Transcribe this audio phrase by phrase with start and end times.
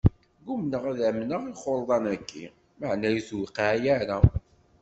[0.45, 2.43] Gummaɣ ad amneɣ ixurḍan-aki,
[2.79, 4.17] maɛna ur iyi-tuqiɛ ara.